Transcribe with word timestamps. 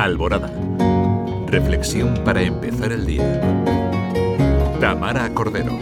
Alborada. 0.00 0.50
Reflexión 1.46 2.14
para 2.24 2.40
empezar 2.40 2.90
el 2.90 3.04
día. 3.04 3.38
Tamara 4.80 5.28
Cordero. 5.34 5.78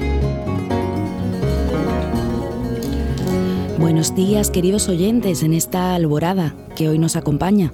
Buenos 3.79 4.17
días 4.17 4.51
queridos 4.51 4.89
oyentes 4.89 5.45
en 5.45 5.55
esta 5.55 5.95
alborada 5.95 6.57
que 6.75 6.89
hoy 6.89 6.99
nos 6.99 7.15
acompaña. 7.15 7.73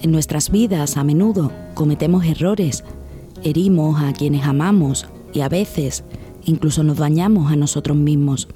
En 0.00 0.12
nuestras 0.12 0.48
vidas 0.48 0.96
a 0.96 1.04
menudo 1.04 1.52
cometemos 1.74 2.24
errores, 2.24 2.82
herimos 3.44 4.02
a 4.02 4.14
quienes 4.14 4.46
amamos 4.46 5.08
y 5.34 5.42
a 5.42 5.50
veces 5.50 6.04
incluso 6.46 6.82
nos 6.84 6.96
dañamos 6.96 7.52
a 7.52 7.56
nosotros 7.56 7.98
mismos. 7.98 8.48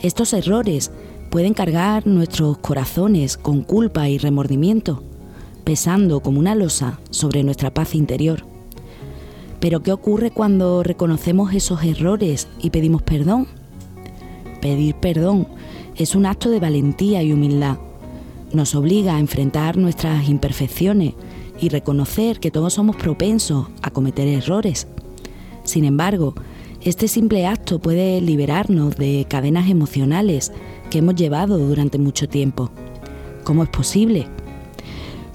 Estos 0.00 0.32
errores 0.32 0.90
pueden 1.30 1.54
cargar 1.54 2.08
nuestros 2.08 2.58
corazones 2.58 3.36
con 3.36 3.62
culpa 3.62 4.08
y 4.08 4.18
remordimiento, 4.18 5.04
pesando 5.64 6.20
como 6.20 6.38
una 6.38 6.54
losa 6.54 7.00
sobre 7.10 7.42
nuestra 7.42 7.72
paz 7.72 7.94
interior. 7.94 8.44
Pero 9.60 9.82
¿qué 9.82 9.92
ocurre 9.92 10.30
cuando 10.30 10.82
reconocemos 10.82 11.54
esos 11.54 11.84
errores 11.84 12.48
y 12.60 12.70
pedimos 12.70 13.02
perdón? 13.02 13.46
Pedir 14.60 14.94
perdón 14.96 15.46
es 15.96 16.14
un 16.14 16.26
acto 16.26 16.50
de 16.50 16.60
valentía 16.60 17.22
y 17.22 17.32
humildad. 17.32 17.78
Nos 18.52 18.74
obliga 18.74 19.16
a 19.16 19.20
enfrentar 19.20 19.76
nuestras 19.76 20.28
imperfecciones 20.28 21.14
y 21.60 21.68
reconocer 21.68 22.40
que 22.40 22.50
todos 22.50 22.74
somos 22.74 22.96
propensos 22.96 23.68
a 23.82 23.90
cometer 23.90 24.26
errores. 24.26 24.88
Sin 25.64 25.84
embargo, 25.84 26.34
este 26.80 27.06
simple 27.06 27.46
acto 27.46 27.78
puede 27.78 28.20
liberarnos 28.20 28.96
de 28.96 29.26
cadenas 29.28 29.70
emocionales 29.70 30.50
que 30.90 30.98
hemos 30.98 31.14
llevado 31.14 31.56
durante 31.56 31.98
mucho 31.98 32.28
tiempo. 32.28 32.72
¿Cómo 33.44 33.62
es 33.62 33.68
posible? 33.68 34.26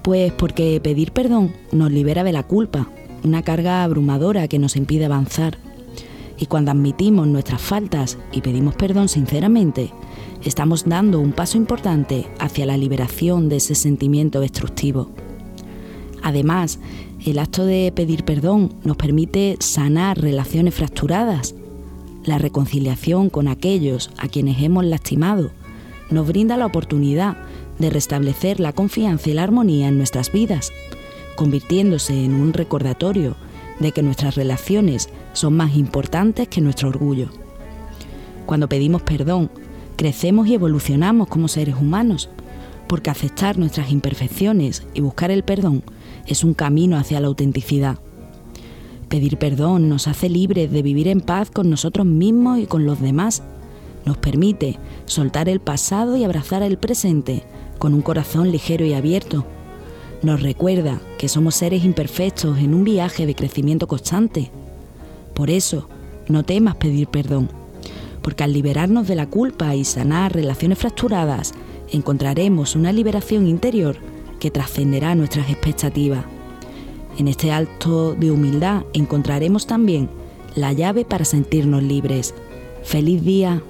Pues 0.07 0.31
porque 0.31 0.79
pedir 0.81 1.11
perdón 1.11 1.51
nos 1.73 1.91
libera 1.91 2.23
de 2.23 2.31
la 2.31 2.43
culpa, 2.43 2.87
una 3.25 3.41
carga 3.41 3.83
abrumadora 3.83 4.47
que 4.47 4.57
nos 4.57 4.77
impide 4.77 5.03
avanzar. 5.03 5.57
Y 6.39 6.45
cuando 6.45 6.71
admitimos 6.71 7.27
nuestras 7.27 7.61
faltas 7.61 8.17
y 8.31 8.39
pedimos 8.39 8.73
perdón 8.75 9.09
sinceramente, 9.09 9.91
estamos 10.45 10.85
dando 10.85 11.19
un 11.19 11.33
paso 11.33 11.57
importante 11.57 12.25
hacia 12.39 12.65
la 12.65 12.77
liberación 12.77 13.49
de 13.49 13.57
ese 13.57 13.75
sentimiento 13.75 14.39
destructivo. 14.39 15.11
Además, 16.23 16.79
el 17.25 17.37
acto 17.37 17.65
de 17.65 17.91
pedir 17.93 18.23
perdón 18.23 18.75
nos 18.85 18.95
permite 18.95 19.57
sanar 19.59 20.21
relaciones 20.21 20.73
fracturadas 20.73 21.53
la 22.23 22.37
reconciliación 22.37 23.29
con 23.29 23.49
aquellos 23.49 24.09
a 24.17 24.29
quienes 24.29 24.61
hemos 24.61 24.85
lastimado 24.85 25.51
nos 26.09 26.25
brinda 26.25 26.55
la 26.55 26.65
oportunidad 26.65 27.35
de 27.79 27.89
restablecer 27.89 28.59
la 28.59 28.73
confianza 28.73 29.29
y 29.29 29.33
la 29.33 29.43
armonía 29.43 29.87
en 29.87 29.97
nuestras 29.97 30.31
vidas, 30.31 30.71
convirtiéndose 31.35 32.23
en 32.25 32.33
un 32.33 32.53
recordatorio 32.53 33.35
de 33.79 33.91
que 33.91 34.01
nuestras 34.01 34.35
relaciones 34.35 35.09
son 35.33 35.55
más 35.55 35.75
importantes 35.75 36.47
que 36.47 36.61
nuestro 36.61 36.89
orgullo. 36.89 37.29
Cuando 38.45 38.67
pedimos 38.67 39.01
perdón, 39.01 39.51
crecemos 39.95 40.47
y 40.47 40.55
evolucionamos 40.55 41.27
como 41.27 41.47
seres 41.47 41.75
humanos, 41.75 42.29
porque 42.87 43.09
aceptar 43.09 43.57
nuestras 43.57 43.91
imperfecciones 43.91 44.83
y 44.93 45.01
buscar 45.01 45.29
el 45.29 45.43
perdón 45.43 45.83
es 46.25 46.43
un 46.43 46.53
camino 46.53 46.97
hacia 46.97 47.19
la 47.19 47.27
autenticidad. 47.27 47.99
Pedir 49.09 49.37
perdón 49.37 49.89
nos 49.89 50.07
hace 50.07 50.29
libres 50.29 50.71
de 50.71 50.81
vivir 50.81 51.07
en 51.07 51.21
paz 51.21 51.49
con 51.51 51.69
nosotros 51.69 52.05
mismos 52.05 52.59
y 52.59 52.65
con 52.65 52.85
los 52.85 52.99
demás. 52.99 53.43
Nos 54.05 54.17
permite 54.17 54.77
soltar 55.05 55.47
el 55.49 55.59
pasado 55.59 56.17
y 56.17 56.23
abrazar 56.23 56.63
el 56.63 56.77
presente 56.77 57.43
con 57.77 57.93
un 57.93 58.01
corazón 58.01 58.51
ligero 58.51 58.85
y 58.85 58.93
abierto. 58.93 59.45
Nos 60.21 60.41
recuerda 60.41 60.99
que 61.17 61.29
somos 61.29 61.55
seres 61.55 61.83
imperfectos 61.83 62.57
en 62.57 62.73
un 62.73 62.83
viaje 62.83 63.25
de 63.25 63.35
crecimiento 63.35 63.87
constante. 63.87 64.51
Por 65.33 65.49
eso, 65.49 65.87
no 66.27 66.43
temas 66.43 66.75
pedir 66.75 67.07
perdón, 67.07 67.49
porque 68.21 68.43
al 68.43 68.53
liberarnos 68.53 69.07
de 69.07 69.15
la 69.15 69.27
culpa 69.27 69.75
y 69.75 69.85
sanar 69.85 70.33
relaciones 70.33 70.79
fracturadas, 70.79 71.53
encontraremos 71.91 72.75
una 72.75 72.91
liberación 72.91 73.47
interior 73.47 73.97
que 74.39 74.51
trascenderá 74.51 75.15
nuestras 75.15 75.49
expectativas. 75.49 76.25
En 77.17 77.27
este 77.27 77.51
acto 77.51 78.13
de 78.13 78.31
humildad 78.31 78.83
encontraremos 78.93 79.67
también 79.67 80.09
la 80.55 80.73
llave 80.73 81.05
para 81.05 81.25
sentirnos 81.25 81.83
libres. 81.83 82.33
¡Feliz 82.83 83.23
día! 83.23 83.61